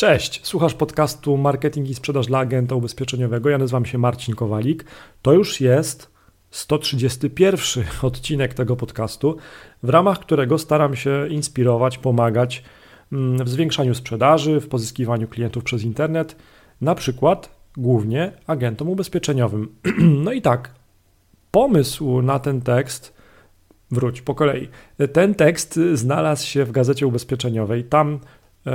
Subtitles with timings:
[0.00, 3.50] Cześć, słuchasz podcastu Marketing i Sprzedaż dla Agenta Ubezpieczeniowego.
[3.50, 4.84] Ja nazywam się Marcin Kowalik.
[5.22, 6.10] To już jest
[6.50, 9.36] 131 odcinek tego podcastu,
[9.82, 12.64] w ramach którego staram się inspirować, pomagać
[13.12, 16.36] mm, w zwiększaniu sprzedaży, w pozyskiwaniu klientów przez internet,
[16.80, 19.68] na przykład głównie agentom ubezpieczeniowym.
[20.24, 20.70] No i tak,
[21.50, 23.16] pomysł na ten tekst
[23.90, 24.68] Wróć po kolei.
[25.12, 27.84] Ten tekst znalazł się w gazecie ubezpieczeniowej.
[27.84, 28.20] Tam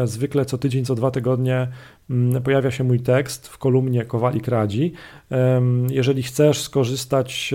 [0.03, 1.67] zwykle co tydzień, co dwa tygodnie
[2.09, 4.93] mm, pojawia się mój tekst w kolumnie Kowalik Radzi.
[5.89, 7.53] Jeżeli chcesz skorzystać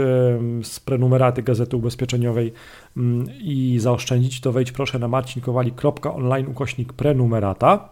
[0.63, 2.53] z prenumeraty Gazety Ubezpieczeniowej
[2.97, 7.89] mm, i zaoszczędzić, to wejdź proszę na marcinkowalik.online ukośnik prenumerata.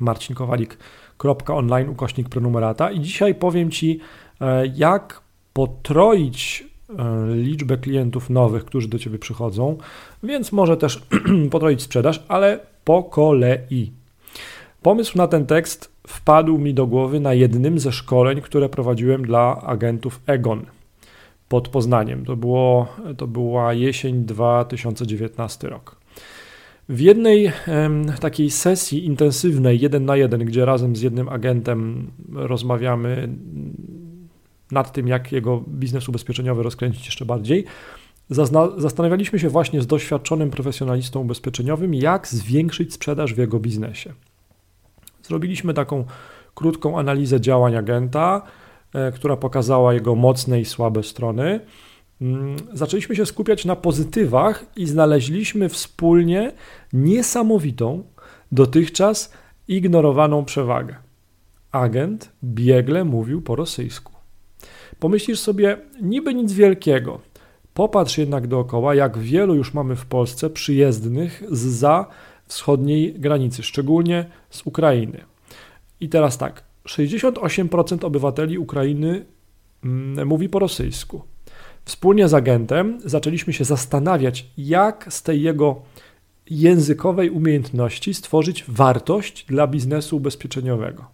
[0.00, 4.00] marcinkowalik.online ukośnik prenumerata i dzisiaj powiem Ci,
[4.40, 5.20] e, jak
[5.52, 6.67] potroić e,
[7.34, 9.78] liczbę klientów nowych, którzy do Ciebie przychodzą,
[10.22, 11.02] więc może też
[11.50, 13.92] potroić sprzedaż, ale po kolei.
[14.82, 19.60] Pomysł na ten tekst wpadł mi do głowy na jednym ze szkoleń, które prowadziłem dla
[19.60, 20.66] agentów Egon
[21.48, 22.24] pod Poznaniem.
[22.24, 25.96] To, było, to była jesień 2019 rok.
[26.88, 27.52] W jednej
[28.20, 33.28] takiej sesji intensywnej, jeden na jeden, gdzie razem z jednym agentem rozmawiamy
[34.72, 37.64] nad tym, jak jego biznes ubezpieczeniowy rozkręcić jeszcze bardziej,
[38.76, 44.12] zastanawialiśmy się właśnie z doświadczonym profesjonalistą ubezpieczeniowym, jak zwiększyć sprzedaż w jego biznesie.
[45.22, 46.04] Zrobiliśmy taką
[46.54, 48.42] krótką analizę działań agenta,
[48.94, 51.60] e, która pokazała jego mocne i słabe strony.
[52.20, 56.52] Mm, zaczęliśmy się skupiać na pozytywach i znaleźliśmy wspólnie
[56.92, 58.04] niesamowitą,
[58.52, 59.32] dotychczas
[59.68, 60.96] ignorowaną przewagę.
[61.72, 64.17] Agent biegle mówił po rosyjsku.
[64.98, 67.20] Pomyślisz sobie, niby nic wielkiego,
[67.78, 72.06] Popatrz jednak dookoła, jak wielu już mamy w Polsce przyjezdnych z za
[72.46, 75.24] wschodniej granicy, szczególnie z Ukrainy.
[76.00, 79.24] I teraz tak, 68% obywateli Ukrainy
[79.84, 81.22] mm, mówi po rosyjsku.
[81.84, 85.82] Wspólnie z agentem zaczęliśmy się zastanawiać, jak z tej jego
[86.50, 91.04] językowej umiejętności stworzyć wartość dla biznesu ubezpieczeniowego.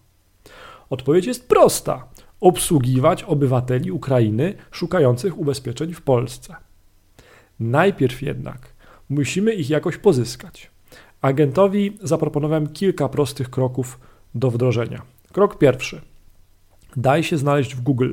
[0.90, 2.08] Odpowiedź jest prosta
[2.44, 6.56] obsługiwać obywateli Ukrainy szukających ubezpieczeń w Polsce.
[7.60, 8.74] Najpierw jednak
[9.08, 10.70] musimy ich jakoś pozyskać.
[11.20, 14.00] Agentowi zaproponowałem kilka prostych kroków
[14.34, 15.02] do wdrożenia.
[15.32, 16.00] Krok pierwszy.
[16.96, 18.12] Daj się znaleźć w Google.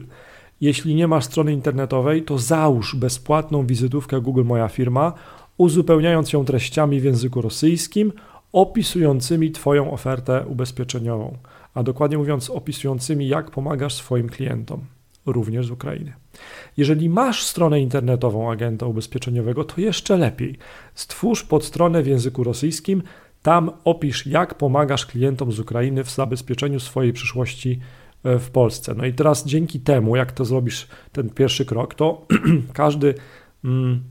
[0.61, 5.13] Jeśli nie masz strony internetowej, to załóż bezpłatną wizytówkę Google Moja Firma,
[5.57, 8.13] uzupełniając ją treściami w języku rosyjskim
[8.51, 11.37] opisującymi Twoją ofertę ubezpieczeniową
[11.73, 14.85] a dokładnie mówiąc opisującymi, jak pomagasz swoim klientom,
[15.25, 16.13] również z Ukrainy.
[16.77, 20.57] Jeżeli masz stronę internetową agenta ubezpieczeniowego, to jeszcze lepiej.
[20.95, 23.03] Stwórz podstronę w języku rosyjskim,
[23.41, 27.79] tam opisz, jak pomagasz klientom z Ukrainy w zabezpieczeniu swojej przyszłości
[28.23, 28.93] e, w Polsce.
[28.97, 32.27] No i teraz dzięki temu, jak to zrobisz, ten pierwszy krok, to
[32.73, 33.13] każdy
[33.63, 34.03] mm,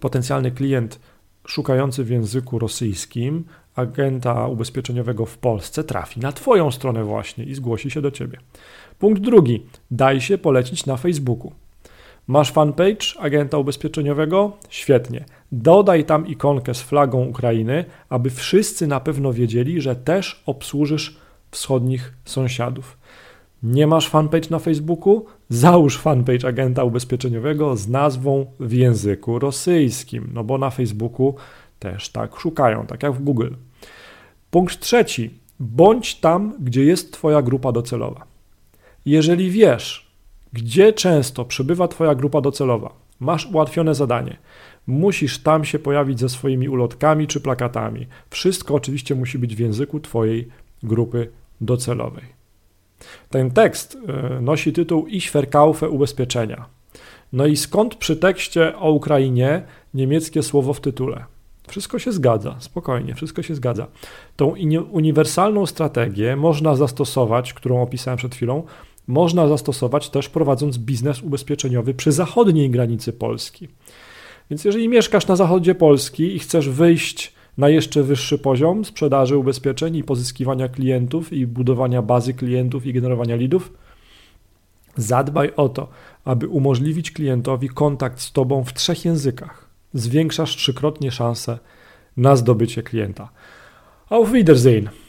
[0.00, 1.00] potencjalny klient
[1.46, 3.44] szukający w języku rosyjskim
[3.74, 8.38] agenta ubezpieczeniowego w Polsce trafi na Twoją stronę właśnie i zgłosi się do Ciebie.
[8.98, 9.66] Punkt drugi.
[9.90, 11.52] Daj się polecić na Facebooku.
[12.26, 14.52] Masz fanpage agenta ubezpieczeniowego?
[14.68, 15.24] Świetnie.
[15.52, 21.16] Dodaj tam ikonkę z flagą Ukrainy, aby wszyscy na pewno wiedzieli, że też obsłużysz
[21.50, 22.96] wschodnich sąsiadów.
[23.62, 25.24] Nie masz fanpage na Facebooku?
[25.48, 31.34] Załóż fanpage agenta ubezpieczeniowego z nazwą w języku rosyjskim, no bo na Facebooku
[31.84, 33.50] też tak szukają, tak jak w Google.
[34.50, 35.30] Punkt trzeci.
[35.60, 38.24] Bądź tam, gdzie jest Twoja grupa docelowa.
[39.06, 40.10] Jeżeli wiesz,
[40.52, 44.36] gdzie często przebywa Twoja grupa docelowa, masz ułatwione zadanie.
[44.86, 48.06] Musisz tam się pojawić ze swoimi ulotkami czy plakatami.
[48.30, 50.48] Wszystko oczywiście musi być w języku Twojej
[50.82, 51.30] grupy
[51.60, 52.24] docelowej.
[53.30, 56.66] Ten tekst e, nosi tytuł Ich Verkaufe ubezpieczenia.
[57.32, 59.62] No i skąd przy tekście o Ukrainie
[59.94, 61.33] niemieckie słowo w tytule?
[61.68, 63.86] Wszystko się zgadza, spokojnie, wszystko się zgadza.
[64.36, 64.54] Tą
[64.90, 68.62] uniwersalną strategię można zastosować, którą opisałem przed chwilą,
[69.06, 73.68] można zastosować też prowadząc biznes ubezpieczeniowy przy zachodniej granicy Polski.
[74.50, 79.96] Więc jeżeli mieszkasz na zachodzie Polski i chcesz wyjść na jeszcze wyższy poziom sprzedaży ubezpieczeń
[79.96, 83.72] i pozyskiwania klientów i budowania bazy klientów i generowania lidów,
[84.96, 85.88] zadbaj o to,
[86.24, 89.63] aby umożliwić klientowi kontakt z Tobą w trzech językach
[89.94, 91.58] zwiększasz trzykrotnie szanse
[92.16, 93.28] na zdobycie klienta.
[94.10, 95.03] Auf Wiedersehen!